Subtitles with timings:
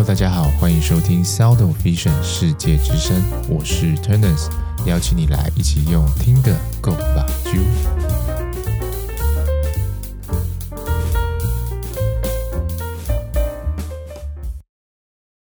[0.00, 4.48] Hello，大家好，欢迎收听 Sound of Vision 世界之声，我是 Turners，
[4.86, 7.58] 邀请你来一起用听的 Go 吧啾。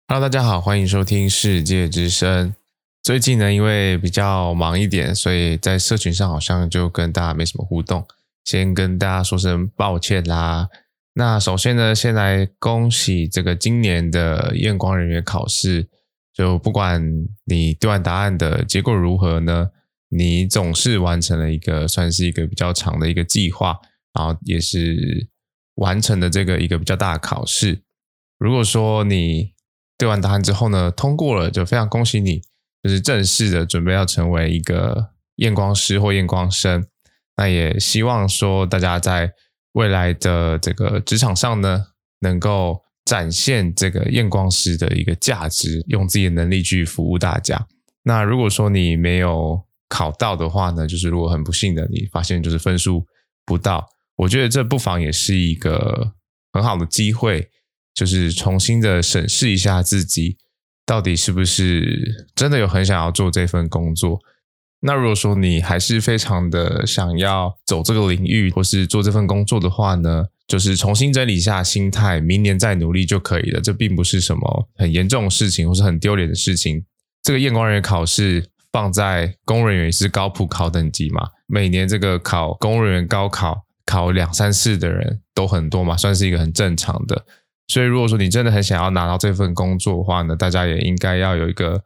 [0.09, 2.55] Hello，大家好，欢迎收听世界之声。
[3.03, 8.07] 最近呢，因为比较忙一点，所以在社群上好像就跟大家没什么互动，
[8.45, 10.69] 先跟大家说声抱歉啦。
[11.17, 15.89] 那首先呢，先来恭喜这个今年的验光人员考试，
[16.33, 17.01] 就不管
[17.45, 19.71] 你对完答案的结果如何呢，
[20.09, 23.79] 你总是完成了一个算是一个比较长的一个计划，
[24.13, 25.29] 然后也是
[25.77, 27.81] 完成了这个一个比较大的考试。
[28.41, 29.53] 如果说你
[29.97, 32.43] 对完答案之后呢，通过了，就非常恭喜你，
[32.83, 36.85] 就是正式的准备要成为一个验光师或验光生。
[37.37, 39.33] 那也希望说大家在
[39.75, 41.85] 未来的这个职场上呢，
[42.21, 47.67] 能够展现这个验光师的一个价值，用自己的能力去服务大家。
[48.03, 53.07] 那如果说你没有考到的话呢，就是如果很不幸的你发现就是分数
[53.45, 56.13] 不到，我觉得这不妨也是一个
[56.53, 57.49] 很好的机会，
[57.95, 60.37] 就是重新的审视一下自己，
[60.87, 64.21] 到底是不是真的有很想要做这份工作。
[64.87, 73.63] 那如果说你还是非常的想要走这个领域，或是做这份工作的话呢，就是重新整理一下心态，明年再努力就可以了。
[73.63, 76.85] 这并不是什么很严重的事情，或是很丢脸的事情。
[77.23, 87.25] 这个验光人员考试放在公务人员也是高普考等级嘛，每年这个考公务人员高考考两三次的人都很多嘛，算是一个很正常的。
[87.69, 91.83] 所以如果说你真的很想要拿到这份工作的话呢，大家也应该要有一个。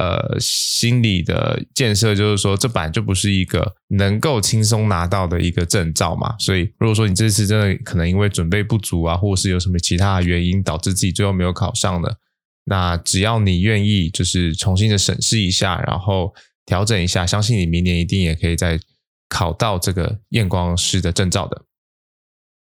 [0.00, 6.34] 呃，心理的建设就是说，这本来就不是一个能够轻松拿到的一个证照嘛。
[6.38, 12.16] 所以，如果说你这次真的可能因为准备不足啊，或是有什么其他的原因导致自己最后没有考上的，
[12.64, 16.32] 那只要你愿意，就是重新的审视一下，然后
[16.64, 18.80] 调整一下，相信你明年一定也可以再
[19.28, 21.62] 考到这个验光师的证照的。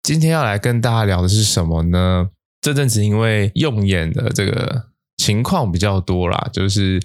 [0.02, 2.30] 今天要来跟大家聊的是什么呢？
[2.60, 4.90] 这阵子因为用眼的这个。
[5.18, 7.00] 情况比较多啦，就是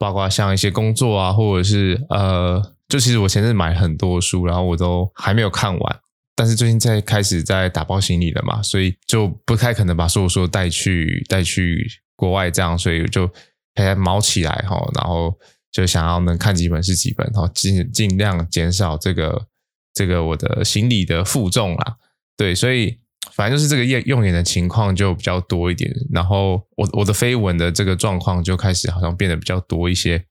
[0.00, 6.00] 包括像一些工作啊，或者是呃，就其实我前阵买很多书，然后我都还没有看完，
[6.34, 13.30] 但是最近在开始在打包行李了嘛，所以就不太可能把所有书带去带去国外这样，所以就
[13.74, 15.34] 开始卯起来哈，然后
[15.70, 19.46] 就想要能看几本是几本，然后尽尽量减少这个
[19.92, 21.96] 这个我的行李的负重啦，
[22.38, 22.98] 对，所以。
[23.32, 30.24] 反正就是这个验用眼的情况就比较多一点，然后我我的飞蚊的这个状况就开始好像变得比较多一些，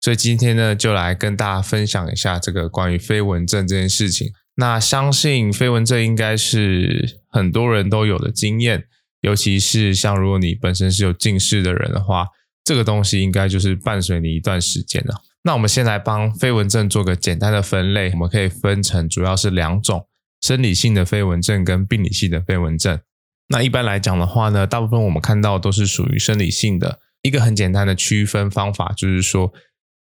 [0.00, 4.32] 所以今天呢就来跟大家分享一下这个关于飞蚊症这件事情。
[4.56, 8.84] 那相信飞蚊症应该是很多人都有的经验，
[9.22, 12.28] 尤其是像如果你本身是有近视的人的话，
[12.64, 15.22] 这个东西应该就是伴随你一段时间了。
[15.42, 20.06] 那我们先来帮飞蚊症做个简单的分类，我们可以分成主要是两种。
[20.44, 23.00] 生理性的飞蚊症跟病理性的飞蚊症，
[23.48, 27.00] 那一般来讲的话呢，大部分我们看到都是属于生理性的。
[27.22, 29.50] 一个很简单的区分方法就是说，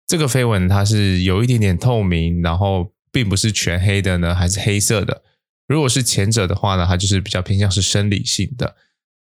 [0.08, 5.22] 这个飞蚊它是有一点点透明，然后并不是全黑的呢，还是黑色的。
[5.68, 8.74] 如果是前者的话呢，它就是比较偏向是生理性的；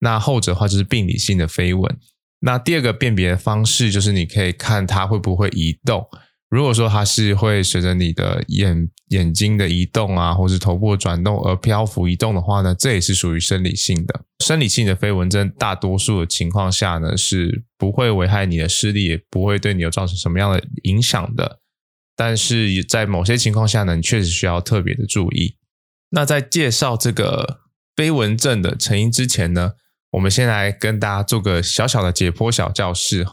[0.01, 1.97] 那后者的话就是病理性的飞蚊。
[2.41, 6.07] 那第二个辨别方式就是你可以看它会不会移动。
[6.49, 14.25] 如果说它是会随着你的眼眼睛的移动啊，或是头部转动而漂浮移动的话呢，这也是属于生理性的。
[14.43, 21.59] 生理性的飞蚊症，大多数的情况下呢，是不会危害你的视力，也不会对你有造成什么样的影响的。
[22.15, 25.55] 但是在某些情况下呢，你确实需要特别的注意。
[26.09, 27.59] 那在介绍这个
[27.95, 29.73] 飞蚊症的成因之前呢，
[30.13, 33.27] 我们先来跟大家做个小小的解剖小教室。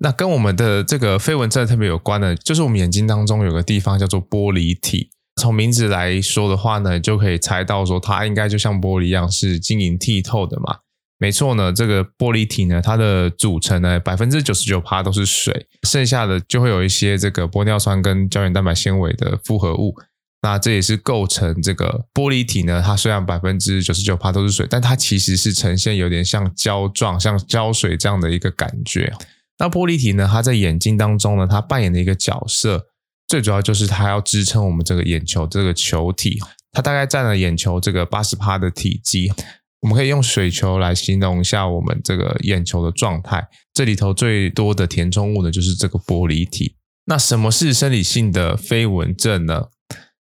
[0.00, 5.10] 那跟我们的这个飞蚊症特别有关的，就是我们眼睛当中有个地方叫做玻璃体。
[5.40, 10.78] 从名字来说的话呢，就可以猜到说它应该就像玻璃一样是晶莹剔透的嘛。
[11.18, 19.94] 没错呢，这个玻璃体呢，它的组成呢，百分之九十九趴都是水，剩下的就会有一些这个玻尿酸跟胶原蛋白纤维的复合物。
[20.42, 29.10] 那这也是构成这个玻璃体呢，它虽然百分之九十九趴都是水，但它其实是呈现有点像胶状、像胶水这样的一个感觉。
[29.58, 32.86] 那玻璃体呢，它在眼睛当中呢，它扮演的一个角色，
[33.28, 36.38] 最主要就是它要支撑我们这个眼球这个球体，
[36.72, 39.32] 它大概占了眼球这个八十趴的体积。
[39.80, 43.46] 我们可以用水球来形容一下我们这个眼球的状态。
[43.74, 46.76] 这里头最多的填充物呢，就是这个玻璃体。
[47.04, 49.66] 那什么是生理性的飞蚊症呢？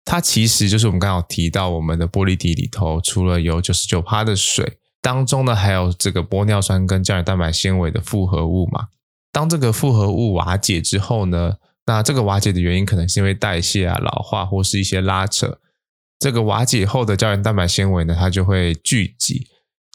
[0.03, 8.87] 它其实就是我们刚刚提到，我们的玻璃体里头除了有九十九趴的水，当中呢，还有这个玻尿酸跟胶原蛋白纤维的复合物嘛。
[9.31, 11.55] 当这个复合物瓦解之后呢，
[11.85, 15.59] 那这个瓦解的原因可能是因为代谢啊、老化或是一些拉扯。
[16.19, 19.47] 这个瓦解后的胶原蛋白纤维呢，它就会聚集，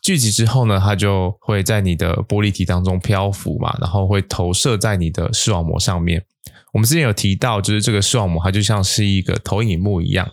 [0.02, 6.24] 聚集之后呢，它就会在你的玻璃体当中漂浮嘛，然后会投射在你的视网膜上面。
[6.72, 10.28] 我们之前有提到，就是这个视网膜它就像是一个投影幕一样，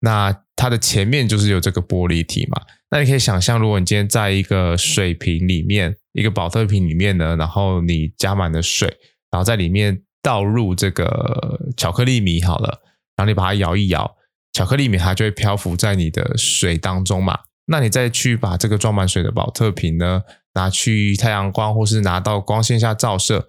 [0.00, 2.60] 那它的前面就是有这个玻璃体嘛。
[2.90, 8.88] 那你可以想象，如果你今天在一个水瓶里面，一个保特瓶里面呢，然后你加满了水，
[9.30, 12.80] 然后在里面倒入这个巧克力米好了，
[13.16, 14.16] 然后你把它摇一摇，
[14.52, 17.38] 巧克力米它就会漂浮在你的水当中嘛。
[17.66, 20.22] 那你再去把这个装满水的保特瓶呢，
[20.54, 23.48] 拿去太阳光或是拿到光线下照射。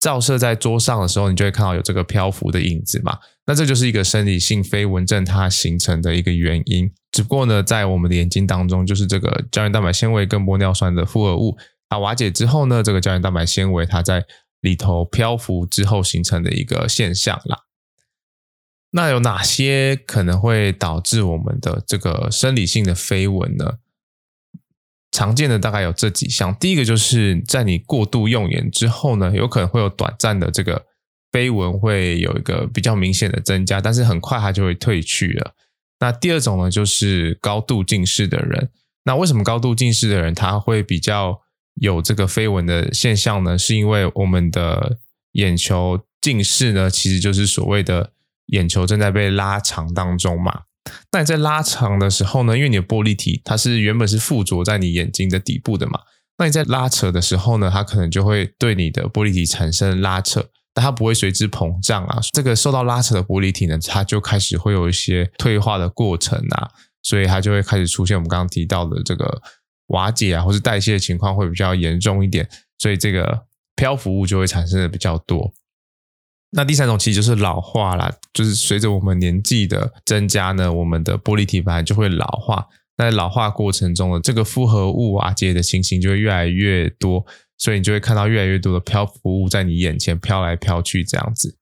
[0.00, 3.18] 照射在桌上的时候，你就会看到有这个漂浮的影子嘛。
[3.46, 6.88] 那这就是一个生理性飞蚊症它形成的一个原因。
[7.10, 14.24] 只不过呢，在我们的眼睛当中，就是这个胶原蛋白纤维跟玻尿酸的复合物它瓦解之后呢，这个胶原蛋白纤维它在
[14.60, 17.64] 里头漂浮之后形成的一个现象啦。
[18.90, 23.78] 那有哪些可能会导致我们的这个生理性的飞蚊呢？
[25.10, 30.86] 常见的大概有这几项，第一个就是在你过度用眼之后呢，有可能会有短暂的这个
[31.32, 35.54] 飞蚊会有一个比较明显的增加，但是很快它就会退去了。
[36.00, 38.70] 那第二种呢，就是高度近视的人。
[39.04, 41.40] 那为什么高度近视的人他会比较
[41.80, 43.56] 有这个飞蚊的现象呢？
[43.58, 44.98] 是因为我们的
[45.32, 48.12] 眼球近视呢，其实就是所谓的
[48.46, 50.62] 眼球正在被拉长当中嘛。
[51.12, 56.00] 那你在拉长的时候呢，因为你的玻璃体它是原本是附着在你眼睛的底部的嘛，
[56.38, 62.18] 那你在拉扯的时候呢，它可能就会对你的玻璃体产生拉扯，但它不会随之膨胀啊。
[62.32, 66.70] 这个受到拉扯的玻璃体呢，它就开始会有一些退化的过程啊，
[67.02, 69.42] 所以它就会开始出现我们刚刚提到的这个
[69.88, 72.48] 瓦解啊，或是代谢的情况会比较严重一点，
[72.78, 73.46] 所以这个
[73.76, 75.52] 漂浮物就会产生的比较多。
[76.50, 82.66] 那第三种其实就是老化啦，就是随着我们年纪的增加呢，我们的玻璃体本来就会老化。
[82.96, 87.24] 在老化过程中的这个复合物瓦解的情形就会越来越多，
[87.56, 91.56] 所以你就会看到越来越多的漂浮物在你眼前飘来飘去这样子。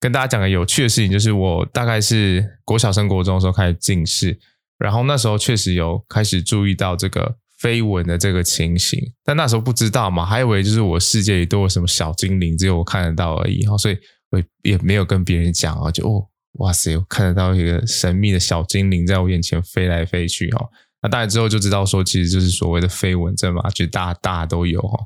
[0.00, 4.40] 跟大家讲个有趣的事情，就是我大概是国小升国中的时候开始近视，
[4.78, 7.36] 然后那时候确实有开始注意到这个。
[7.66, 13.98] 飞蚊的这个情形，但那时候不知道嘛，还以为就是我世界里都有什么小精灵，只有我看得到而已哈，所以
[14.30, 16.28] 我也没有跟别人讲啊，就哦，
[16.60, 20.64] 哇塞，我看得到一个神秘的小精灵在我眼前飞来飞去哈，
[21.02, 24.96] 那大概之后就知道说，其实就是所谓的飞蚊症嘛，就大大都有哈，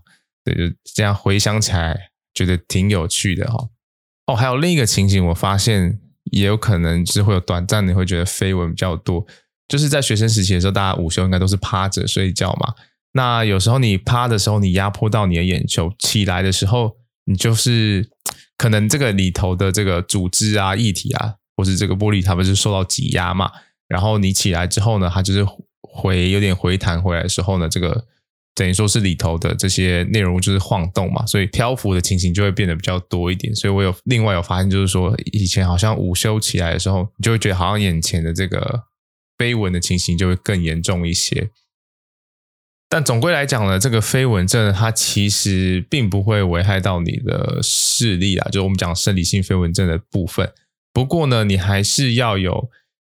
[0.44, 3.70] 对，就这样回想起来觉得挺有趣的哈。
[4.26, 9.26] 哦，还有另一个情形，我发现也有可能是会有短暂的会觉得飞蚊比较多。
[9.70, 12.74] 就是在学生时期的时候，大家午休应该都是趴着睡觉嘛。
[13.12, 16.96] 那有时候你趴的时候，你压迫到你的眼球，起来的时候，
[17.26, 18.10] 你就是
[18.58, 23.48] 可能这个里头的这个组织啊、液体啊，或是这个玻璃，它不是受到挤压嘛。
[23.86, 25.46] 然后你起来之后呢，它就是
[25.80, 28.04] 回有点回弹回来的时候呢，这个
[28.56, 33.54] 等于说是里头的这些内容物就是晃动嘛，所以漂浮的情形就会变得比较多一点。
[33.54, 38.89] 所以我有另外有发现，就是说以前好像午休起来的时候，你就会觉得好像眼前的这个。
[39.40, 41.48] 飞蚊的情形就会更严重一些，
[42.90, 50.52] 但总归来讲呢，这个飞蚊症它其实并不会危害到你的视力啊，就我们讲生理性飞蚊症的部分。
[50.92, 52.68] 不过呢，你还是要有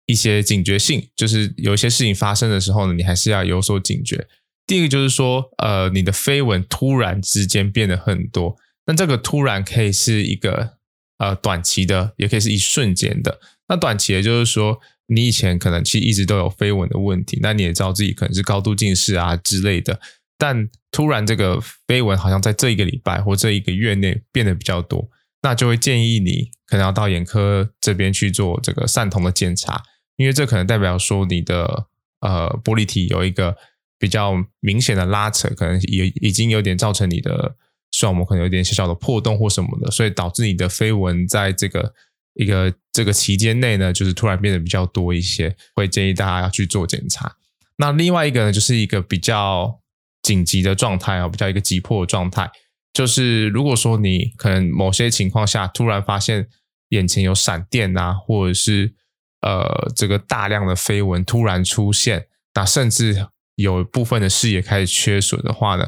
[0.06, 4.28] 一些警觉性，就是有一些事情发生的时候呢，你还是要有所警觉。
[4.66, 10.74] 第一个就是说，呃，你的飞蚊突然之间变得很多，那这个突然可以是一个
[11.20, 13.40] 呃短期的，也可以是一瞬间的。
[13.68, 14.80] 那短期的就是说。
[15.10, 19.98] 你以前可能其实一直都有飞蚊的问题，那你也知道自己可能是高度近视啊之类的，
[20.38, 25.10] 但突然这个飞蚊好像在这一个礼拜或这一个月内变得比较多，
[25.44, 29.82] 那就会建议你可能要到眼科这边去做这个散瞳的检查，
[30.18, 31.86] 因为这可能代表说你的
[32.20, 33.56] 呃玻璃体有一个
[33.98, 37.56] 比较明显的拉扯，可能也已经有点造成你的
[37.94, 41.94] 视网膜可能有点小小的破洞或什么的，所以导致你的飞蚊在这个。
[42.38, 47.36] 一个这个期间内呢，就是突然变得比较多一些，会建议大家要去做检查。
[47.78, 49.82] 那另外一个呢，就是一个比较
[50.22, 52.50] 紧急的状态啊，比较一个急迫的状态，
[52.94, 56.48] 就是如果说你可能某些情况下突然发现
[56.90, 58.94] 眼前有闪电啊，或者是
[59.42, 65.88] 呃这个大量的飞蚊突然出现，那甚至有部分的视野开始缺损的话呢，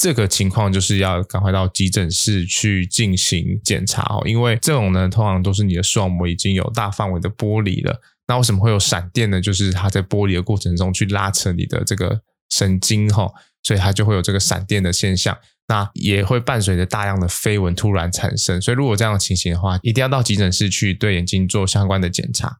[0.00, 8.00] 这个情况就是要赶快到急诊室去进行检查哦，因为这种呢，通常都是你的视网膜已经有大范围的剥离了。
[8.26, 9.38] 那为什么会有闪电呢？
[9.42, 13.30] 就是它在剥离的过程中去拉扯你的这个神经哈，
[13.62, 15.36] 所以它就会有这个闪电的现象。
[15.68, 22.56] 那也会伴随着大量的飞蚊突然产生，所以如果这样的情形的话，一定要到急诊室去对眼睛做相关的检查。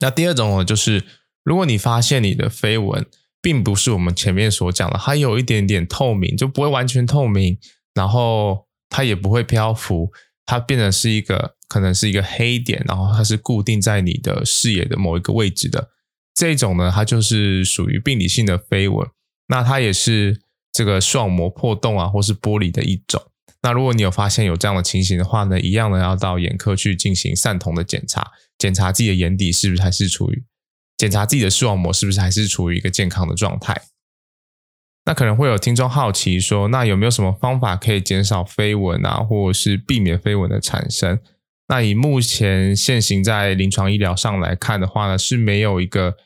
[0.00, 1.04] 那第二种呢，就是
[1.44, 3.04] 如果你发现你的飞蚊
[3.48, 7.56] 并不是我们前面所讲的，它有一点点透明，就不会完全透明，
[7.94, 10.12] 然后它也不会漂浮，
[10.44, 15.88] 它变成是一个可能是一个黑点，然后它是固定在你的视野的某一个位置的
[16.34, 19.08] 这种呢，它就是属于病理性的飞蚊，
[19.46, 20.42] 那它也是。
[20.70, 23.20] 这个视网膜破洞啊，或是剥离的一种。
[23.62, 30.44] 那如果你有发现有这样的情形的话呢，一样的要到眼科去进行散瞳的检查，检查自己的眼底是不是还是处于，
[30.98, 33.80] 检查自己的视网膜是不是还是处于一个健康的状态。
[35.06, 41.18] 那可能会有听众好奇说，那有没有什么方法可以减少飞蚊啊，或者是避免飞蚊的产生？
[41.68, 46.16] 那以目前现行在临床医疗上来看的话呢，是没有一个。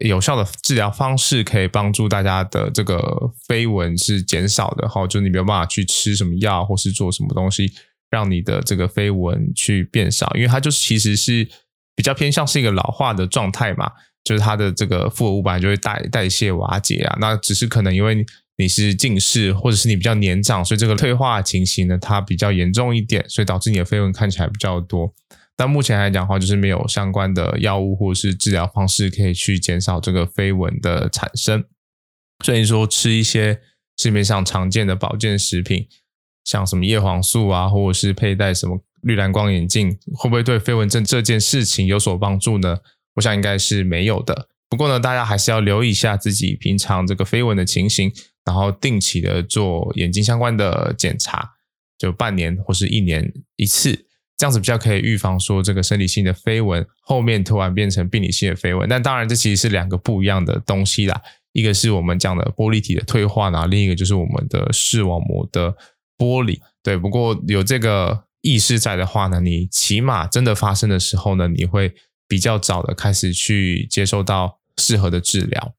[0.00, 7.72] 有效的治疗方式可以帮助大家的这个飞蚊是减少的哈，就你没有办法去吃什么药或是做什么东西
[8.10, 11.48] 让你的这个飞蚊去变少，因为它就是其实是
[11.96, 13.90] 比较偏向是一个老化的状态嘛，
[14.22, 18.24] 就是它的这个复合物本来就会代代谢瓦解啊，那只是可能因为
[18.58, 25.12] 你是近视或者是你比较年长，所以这个退化情形呢它比较严重一点，所以导致你的飞蚊看起来比较多。
[25.56, 31.64] 但目前来讲的话，就是没有相关的药物或者是治疗方式可以去减少这个飞蚊的产生。
[32.44, 33.58] 所以说，吃一些
[33.96, 35.88] 市面上常见的保健食品，
[36.44, 42.78] 像什么叶黄素啊，或者是佩戴什么绿蓝光眼镜，会不会对飞蚊症这件事情有所帮助呢？
[43.14, 44.48] 我想应该是没有的。
[44.68, 48.12] 不过呢，大家还是要留意一下自己平常这个飞蚊的情形，
[48.44, 51.52] 然后定期的做眼睛相关的检查，
[51.96, 54.06] 就半年或是一年一次。
[54.36, 61.18] 这样子比较可以预防说这个生理性的飞蚊后面突然变成病理性的飞蚊，但当然这其实是两个不一样的东西啦。
[61.52, 65.74] 一个是我们讲的玻璃体的退化，然后另一个就是我们的视网膜的
[66.18, 66.60] 剥离。
[66.82, 71.92] 对，不过有这个意识在的话呢，你起码真的发生的时候呢，你会
[72.28, 75.74] 比较早的开始去接受到适合的治疗。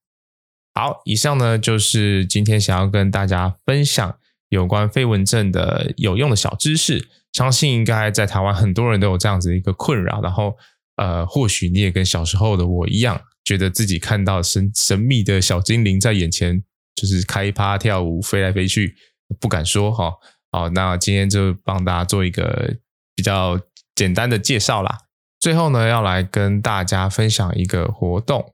[0.73, 4.17] 好，以上呢就是今天想要跟大家分享
[4.49, 7.07] 有关飞蚊症的有用的小知识。
[7.31, 10.57] 相信应该在台湾很多人都有这样子一个困扰，然后
[10.97, 16.61] 呃，或许你也跟小时候的我一样，觉得自己看到神神秘的小精灵在眼前，
[16.95, 18.95] 就是开趴跳舞、飞来飞去，
[19.39, 20.11] 不敢说哈。
[20.51, 22.75] 好，那今天就帮大家做一个
[23.15, 23.59] 比较
[23.95, 24.97] 简单的介绍啦。
[25.39, 28.53] 最后呢，要来跟大家分享一个活动，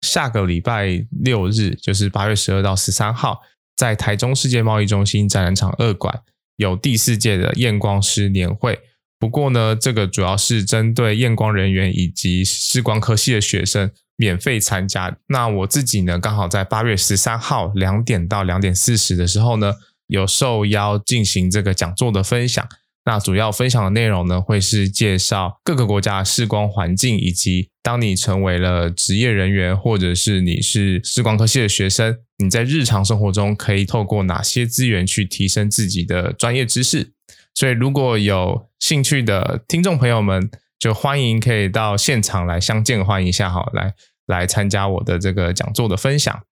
[0.00, 3.42] 下个礼拜六日，就是八月十二到十三号，
[3.76, 6.22] 在台中世界贸易中心展览场二馆。
[6.56, 8.78] 有第四届的验光师年会，
[9.18, 15.16] 不过呢，这个主要是针对验光人员以及视光科系的学生免费参加。
[15.28, 19.74] 那我自己呢，刚好在八月十三号两点到两点四十的时候呢，
[20.06, 22.66] 有受邀进行这个讲座的分享。
[23.04, 37.12] 那主要分享的内容呢，会是介绍各个国家的视光环境，以及当你成为了职业人员，或者是你是视光科系的学生，你在日常生活中可以透过哪些资源去提升自己的专业知识。
[37.54, 43.92] 所以，如果有兴趣的听众朋友们，就欢迎可以到现场来相见欢迎一下，好，来
[44.26, 46.44] 来参加我的这个讲座的分享。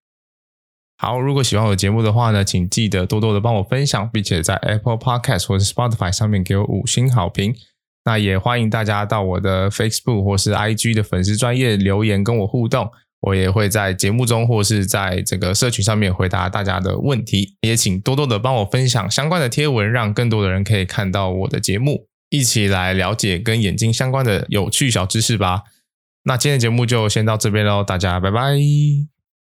[1.02, 7.54] 好，如果喜欢我的节目的话呢，请记得多多的帮我分享，并且在 Apple Podcast 或者 Spotify 上面给我五星好评。
[8.04, 12.90] 那也欢迎大家到我的 Facebook 或是 IG 的粉丝专业留言跟我互动，
[13.20, 17.56] 我也会在节目中或是在这个社群上面回答大家的问题。
[17.62, 25.62] 也请多多的帮我分享相关的贴文，让更多的人可以看到我的节目，一起来了解跟眼睛相关的有趣小知识吧。
[26.24, 29.19] 那今天的节目就先到这边喽，大家拜拜。